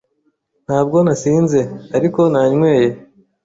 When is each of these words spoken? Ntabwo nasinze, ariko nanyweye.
Ntabwo 0.65 0.97
nasinze, 1.05 1.59
ariko 1.97 2.19
nanyweye. 2.31 2.89